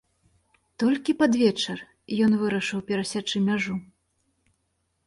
[0.83, 1.77] Толькі пад вечар
[2.29, 3.75] ён вырашыў перасячы мяжу.